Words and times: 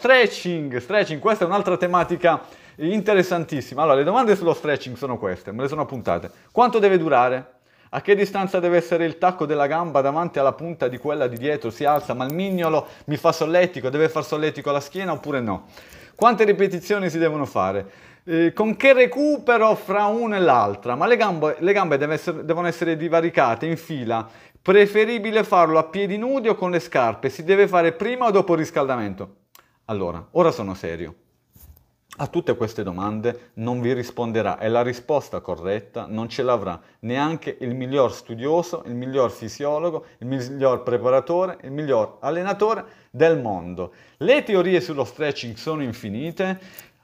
Stretching, 0.00 0.78
stretching, 0.78 1.20
questa 1.20 1.44
è 1.44 1.46
un'altra 1.46 1.76
tematica 1.76 2.40
interessantissima. 2.76 3.82
Allora, 3.82 3.98
le 3.98 4.04
domande 4.04 4.34
sullo 4.34 4.54
stretching 4.54 4.96
sono 4.96 5.18
queste, 5.18 5.52
me 5.52 5.60
le 5.60 5.68
sono 5.68 5.82
appuntate. 5.82 6.30
Quanto 6.50 6.78
deve 6.78 6.96
durare? 6.96 7.44
A 7.90 8.00
che 8.00 8.14
distanza 8.14 8.60
deve 8.60 8.78
essere 8.78 9.04
il 9.04 9.18
tacco 9.18 9.44
della 9.44 9.66
gamba 9.66 10.00
davanti 10.00 10.38
alla 10.38 10.54
punta 10.54 10.88
di 10.88 10.96
quella 10.96 11.26
di 11.26 11.36
dietro? 11.36 11.68
Si 11.68 11.84
alza, 11.84 12.14
ma 12.14 12.24
il 12.24 12.32
mignolo 12.32 12.86
mi 13.04 13.18
fa 13.18 13.30
solletico, 13.30 13.90
deve 13.90 14.08
far 14.08 14.24
solletico 14.24 14.70
la 14.70 14.80
schiena 14.80 15.12
oppure 15.12 15.40
no? 15.40 15.66
Quante 16.14 16.44
ripetizioni 16.44 17.10
si 17.10 17.18
devono 17.18 17.44
fare? 17.44 17.90
Eh, 18.24 18.54
con 18.54 18.76
che 18.76 18.94
recupero 18.94 19.74
fra 19.74 20.06
una 20.06 20.36
e 20.36 20.40
l'altra? 20.40 20.94
Ma 20.94 21.06
le 21.06 21.16
gambe, 21.18 21.56
le 21.58 21.72
gambe 21.74 22.02
essere, 22.10 22.42
devono 22.46 22.68
essere 22.68 22.96
divaricate 22.96 23.66
in 23.66 23.76
fila. 23.76 24.26
Preferibile 24.62 25.44
farlo 25.44 25.78
a 25.78 25.84
piedi 25.84 26.16
nudi 26.16 26.48
o 26.48 26.54
con 26.54 26.70
le 26.70 26.80
scarpe? 26.80 27.28
Si 27.28 27.44
deve 27.44 27.68
fare 27.68 27.92
prima 27.92 28.24
o 28.24 28.30
dopo 28.30 28.54
il 28.54 28.60
riscaldamento? 28.60 29.34
Allora, 29.90 30.24
ora 30.32 30.52
sono 30.52 30.74
serio. 30.74 31.14
A 32.18 32.28
tutte 32.28 32.54
queste 32.54 32.84
domande 32.84 33.50
non 33.54 33.80
vi 33.80 33.92
risponderà 33.92 34.58
e 34.58 34.68
la 34.68 34.82
risposta 34.82 35.40
corretta 35.40 36.06
non 36.08 36.28
ce 36.28 36.44
l'avrà 36.44 36.80
neanche 37.00 37.56
il 37.58 37.74
miglior 37.74 38.12
studioso, 38.12 38.84
il 38.86 38.94
miglior 38.94 39.32
fisiologo, 39.32 40.04
il 40.18 40.28
miglior 40.28 40.84
preparatore, 40.84 41.58
il 41.62 41.72
miglior 41.72 42.18
allenatore 42.20 42.84
del 43.10 43.40
mondo. 43.40 43.92
Le 44.18 44.44
teorie 44.44 44.80
sullo 44.80 45.02
stretching 45.02 45.56
sono 45.56 45.82
infinite. 45.82 46.60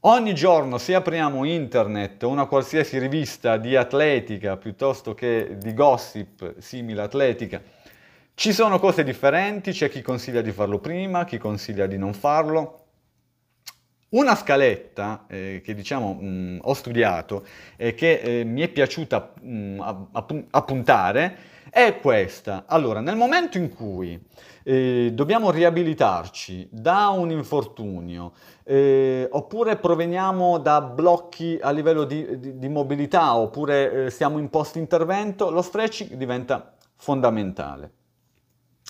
Ogni 0.00 0.32
giorno 0.32 0.78
se 0.78 0.94
apriamo 0.94 1.42
internet 1.42 2.22
o 2.22 2.28
una 2.28 2.46
qualsiasi 2.46 2.98
rivista 2.98 3.56
di 3.56 3.74
atletica 3.74 4.56
piuttosto 4.56 5.14
che 5.14 5.56
di 5.58 5.74
gossip 5.74 6.54
simile 6.58 7.02
atletica, 7.02 7.60
ci 8.38 8.52
sono 8.52 8.78
cose 8.78 9.02
differenti, 9.02 9.72
c'è 9.72 9.88
chi 9.88 10.00
consiglia 10.00 10.42
di 10.42 10.52
farlo 10.52 10.78
prima, 10.78 11.24
chi 11.24 11.38
consiglia 11.38 11.86
di 11.86 11.98
non 11.98 12.14
farlo. 12.14 12.84
Una 14.10 14.36
scaletta 14.36 15.24
eh, 15.26 15.60
che 15.60 15.74
diciamo 15.74 16.14
mh, 16.14 16.58
ho 16.62 16.72
studiato 16.72 17.44
e 17.74 17.94
che 17.94 18.20
eh, 18.20 18.44
mi 18.44 18.60
è 18.60 18.68
piaciuta 18.68 19.32
mh, 19.42 20.08
appuntare 20.50 21.36
è 21.68 21.98
questa. 21.98 22.62
Allora, 22.68 23.00
nel 23.00 23.16
momento 23.16 23.58
in 23.58 23.74
cui 23.74 24.16
eh, 24.62 25.10
dobbiamo 25.12 25.50
riabilitarci 25.50 26.68
da 26.70 27.08
un 27.08 27.32
infortunio 27.32 28.34
eh, 28.62 29.26
oppure 29.32 29.78
proveniamo 29.78 30.58
da 30.58 30.80
blocchi 30.80 31.58
a 31.60 31.72
livello 31.72 32.04
di, 32.04 32.38
di, 32.38 32.56
di 32.56 32.68
mobilità 32.68 33.34
oppure 33.34 34.04
eh, 34.04 34.10
siamo 34.12 34.38
in 34.38 34.48
post 34.48 34.76
intervento, 34.76 35.50
lo 35.50 35.60
stretching 35.60 36.14
diventa 36.14 36.76
fondamentale 36.94 37.94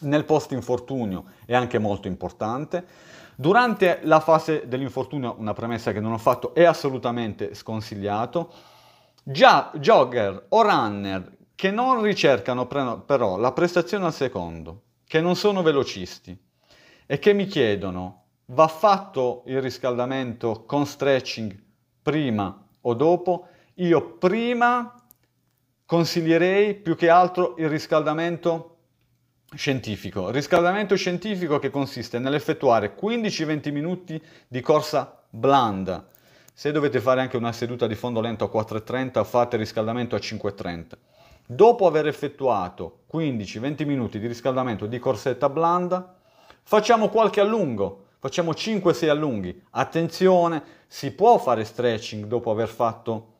nel 0.02 0.24
post 0.24 0.52
infortunio 0.52 1.24
è 1.44 1.54
anche 1.54 1.78
molto 1.78 2.08
importante. 2.08 2.86
Durante 3.36 4.00
la 4.02 4.20
fase 4.20 4.66
dell'infortunio, 4.66 5.36
una 5.38 5.52
premessa 5.52 5.92
che 5.92 6.00
non 6.00 6.12
ho 6.12 6.18
fatto, 6.18 6.54
è 6.54 6.64
assolutamente 6.64 7.54
sconsigliato. 7.54 8.52
Già 9.22 9.70
jogger 9.74 10.46
o 10.48 10.62
runner 10.62 11.36
che 11.54 11.70
non 11.70 12.02
ricercano 12.02 12.66
però 12.66 13.36
la 13.36 13.52
prestazione 13.52 14.06
al 14.06 14.12
secondo, 14.12 14.82
che 15.06 15.20
non 15.20 15.36
sono 15.36 15.62
velocisti 15.62 16.36
e 17.06 17.18
che 17.18 17.32
mi 17.32 17.46
chiedono 17.46 18.24
va 18.46 18.68
fatto 18.68 19.42
il 19.46 19.60
riscaldamento 19.60 20.64
con 20.64 20.86
stretching 20.86 21.56
prima 22.00 22.66
o 22.80 22.94
dopo, 22.94 23.48
io 23.74 24.16
prima 24.16 24.94
consiglierei 25.84 26.74
più 26.74 26.96
che 26.96 27.08
altro 27.08 27.54
il 27.58 27.68
riscaldamento 27.68 28.77
scientifico. 29.54 30.30
Riscaldamento 30.30 30.94
scientifico 30.94 31.58
che 31.58 31.70
consiste 31.70 32.18
nell'effettuare 32.18 32.94
15-20 33.00 33.72
minuti 33.72 34.22
di 34.46 34.60
corsa 34.60 35.20
blanda. 35.30 36.06
Se 36.52 36.72
dovete 36.72 37.00
fare 37.00 37.20
anche 37.20 37.36
una 37.36 37.52
seduta 37.52 37.86
di 37.86 37.94
fondo 37.94 38.20
lento 38.20 38.44
a 38.44 38.64
4,30, 38.64 39.24
fate 39.24 39.56
riscaldamento 39.56 40.16
a 40.16 40.18
5,30. 40.18 40.86
Dopo 41.46 41.86
aver 41.86 42.06
effettuato 42.06 43.04
15-20 43.12 43.86
minuti 43.86 44.18
di 44.18 44.26
riscaldamento 44.26 44.86
di 44.86 44.98
corsetta 44.98 45.48
blanda, 45.48 46.14
facciamo 46.62 47.08
qualche 47.08 47.40
allungo, 47.40 48.06
facciamo 48.18 48.50
5-6 48.50 49.08
allunghi. 49.08 49.62
Attenzione, 49.70 50.62
si 50.86 51.12
può 51.12 51.38
fare 51.38 51.64
stretching 51.64 52.26
dopo 52.26 52.50
aver 52.50 52.68
fatto 52.68 53.36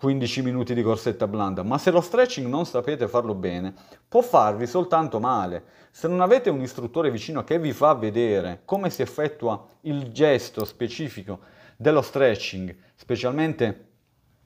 15 0.00 0.40
minuti 0.40 0.72
di 0.72 0.82
corsetta 0.82 1.26
blanda, 1.26 1.62
ma 1.62 1.76
se 1.76 1.90
lo 1.90 2.00
stretching 2.00 2.46
non 2.46 2.64
sapete 2.64 3.06
farlo 3.06 3.34
bene, 3.34 3.74
può 4.08 4.22
farvi 4.22 4.66
soltanto 4.66 5.20
male. 5.20 5.62
Se 5.90 6.08
non 6.08 6.22
avete 6.22 6.48
un 6.48 6.62
istruttore 6.62 7.10
vicino 7.10 7.44
che 7.44 7.58
vi 7.58 7.74
fa 7.74 7.92
vedere 7.92 8.62
come 8.64 8.88
si 8.88 9.02
effettua 9.02 9.62
il 9.82 10.10
gesto 10.10 10.64
specifico 10.64 11.40
dello 11.76 12.00
stretching, 12.00 12.74
specialmente 12.94 13.88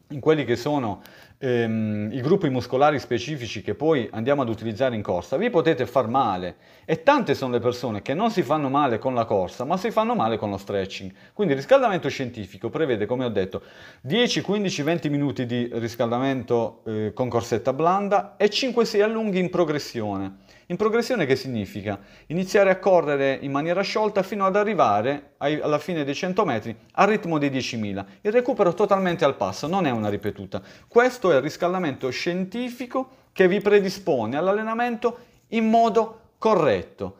in 0.08 0.18
quelli 0.18 0.44
che 0.44 0.56
sono 0.56 1.00
ehm, 1.44 2.10
i 2.12 2.20
gruppi 2.20 2.48
muscolari 2.48 2.98
specifici 2.98 3.60
che 3.60 3.74
poi 3.74 4.08
andiamo 4.12 4.42
ad 4.42 4.48
utilizzare 4.48 4.94
in 4.94 5.02
corsa, 5.02 5.36
vi 5.36 5.50
potete 5.50 5.86
far 5.86 6.08
male. 6.08 6.56
E 6.86 7.02
tante 7.02 7.34
sono 7.34 7.52
le 7.52 7.60
persone 7.60 8.02
che 8.02 8.14
non 8.14 8.30
si 8.30 8.42
fanno 8.42 8.68
male 8.68 8.98
con 8.98 9.14
la 9.14 9.24
corsa, 9.24 9.64
ma 9.64 9.76
si 9.76 9.90
fanno 9.90 10.14
male 10.14 10.36
con 10.36 10.50
lo 10.50 10.56
stretching. 10.56 11.12
Quindi 11.32 11.52
il 11.52 11.58
riscaldamento 11.58 12.08
scientifico 12.08 12.70
prevede, 12.70 13.06
come 13.06 13.24
ho 13.24 13.30
detto, 13.30 13.62
10, 14.00 14.40
15, 14.40 14.82
20 14.82 15.10
minuti 15.10 15.46
di 15.46 15.68
riscaldamento 15.72 16.82
eh, 16.86 17.12
con 17.14 17.28
corsetta 17.28 17.72
blanda 17.72 18.36
e 18.36 18.46
5-6 18.46 19.02
allunghi 19.02 19.38
in 19.38 19.50
progressione. 19.50 20.42
In 20.68 20.76
progressione 20.76 21.26
che 21.26 21.36
significa? 21.36 21.98
Iniziare 22.28 22.70
a 22.70 22.78
correre 22.78 23.38
in 23.42 23.50
maniera 23.50 23.82
sciolta 23.82 24.22
fino 24.22 24.46
ad 24.46 24.56
arrivare 24.56 25.32
ai, 25.38 25.60
alla 25.60 25.78
fine 25.78 26.04
dei 26.04 26.14
100 26.14 26.44
metri 26.46 26.74
al 26.92 27.06
ritmo 27.06 27.36
dei 27.36 27.50
10.000. 27.50 28.04
Il 28.22 28.32
recupero 28.32 28.72
totalmente 28.72 29.26
al 29.26 29.36
passo, 29.36 29.66
non 29.66 29.86
è 29.86 29.90
una 29.90 30.08
ripetuta. 30.08 30.62
Questo 30.88 31.32
il 31.36 31.42
riscaldamento 31.42 32.08
scientifico 32.10 33.22
che 33.32 33.48
vi 33.48 33.60
predispone 33.60 34.36
all'allenamento 34.36 35.18
in 35.48 35.68
modo 35.68 36.20
corretto. 36.38 37.16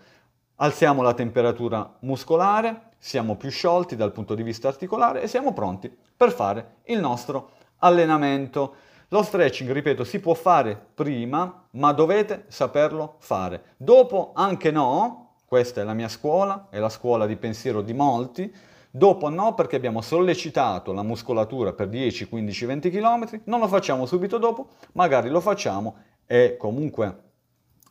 Alziamo 0.56 1.02
la 1.02 1.14
temperatura 1.14 1.97
muscolare, 2.00 2.91
siamo 2.98 3.36
più 3.36 3.50
sciolti 3.50 3.97
dal 3.97 4.12
punto 4.12 4.34
di 4.34 4.42
vista 4.42 4.69
articolare 4.69 5.22
e 5.22 5.28
siamo 5.28 5.52
pronti 5.52 5.94
per 6.16 6.32
fare 6.32 6.76
il 6.84 7.00
nostro 7.00 7.50
allenamento. 7.78 8.75
Lo 9.08 9.22
stretching, 9.22 9.70
ripeto, 9.70 10.04
si 10.04 10.20
può 10.20 10.34
fare 10.34 10.81
prima, 10.94 11.66
ma 11.72 11.92
dovete 11.92 12.44
saperlo 12.48 13.16
fare. 13.19 13.75
Dopo 13.76 14.32
anche 14.34 14.70
no, 14.70 15.34
questa 15.44 15.81
è 15.81 15.84
la 15.84 15.94
mia 15.94 16.08
scuola, 16.08 16.69
è 16.70 16.78
la 16.78 16.88
scuola 16.88 17.26
di 17.26 17.36
pensiero 17.36 17.82
di 17.82 17.92
molti, 17.92 18.52
dopo 18.97 19.28
no 19.28 19.55
perché 19.55 19.75
abbiamo 19.75 20.00
sollecitato 20.00 20.93
la 20.93 21.03
muscolatura 21.03 21.72
per 21.72 21.88
10, 21.88 22.28
15, 22.28 22.65
20 22.65 22.91
km, 22.91 23.41
non 23.47 23.59
lo 23.59 23.66
facciamo 23.66 24.06
subito 24.06 24.38
dopo, 24.38 24.69
magari 24.93 25.31
lo 25.31 25.41
facciamo 25.41 25.97
e 26.25 26.56
comunque 26.56 27.22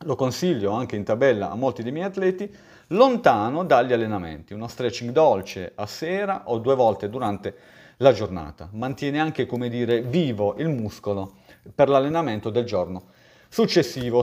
lo 0.06 0.16
consiglio 0.16 0.72
anche 0.72 0.96
in 0.96 1.04
tabella 1.04 1.52
a 1.52 1.56
molti 1.56 1.84
dei 1.84 1.92
miei 1.92 2.06
atleti, 2.06 2.50
lontano 2.88 3.66
dagli 3.66 3.92
allenamenti, 3.92 4.54
uno 4.54 4.70
stretching 4.70 5.12
dolce 5.12 5.74
a 5.76 5.86
sera 5.86 6.44
o 6.46 6.58
due 6.60 6.76
volte 6.76 7.10
durante 7.10 7.54
la 7.98 8.14
giornata, 8.14 8.70
mantiene 8.72 9.20
anche, 9.20 9.46
come 9.46 9.68
dire, 9.68 10.02
vivo 10.02 10.56
il 10.56 10.70
muscolo 10.70 11.34
per 11.76 11.90
l'allenamento 11.90 12.50
del 12.50 12.64
giorno 12.64 13.08
successivo. 13.50 14.12